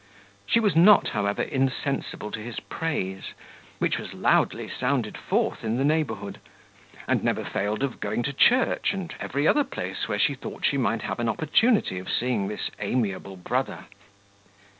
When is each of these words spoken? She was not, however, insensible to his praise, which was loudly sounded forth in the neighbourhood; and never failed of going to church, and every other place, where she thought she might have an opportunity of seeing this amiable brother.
She 0.47 0.59
was 0.59 0.75
not, 0.75 1.09
however, 1.09 1.43
insensible 1.43 2.31
to 2.31 2.39
his 2.39 2.59
praise, 2.59 3.35
which 3.77 3.99
was 3.99 4.15
loudly 4.15 4.67
sounded 4.67 5.15
forth 5.15 5.63
in 5.63 5.77
the 5.77 5.85
neighbourhood; 5.85 6.39
and 7.07 7.23
never 7.23 7.45
failed 7.45 7.83
of 7.83 7.99
going 7.99 8.23
to 8.23 8.33
church, 8.33 8.93
and 8.93 9.13
every 9.19 9.47
other 9.47 9.63
place, 9.63 10.07
where 10.07 10.17
she 10.17 10.33
thought 10.33 10.65
she 10.65 10.77
might 10.79 11.03
have 11.03 11.19
an 11.19 11.29
opportunity 11.29 11.99
of 11.99 12.09
seeing 12.09 12.47
this 12.47 12.71
amiable 12.79 13.37
brother. 13.37 13.85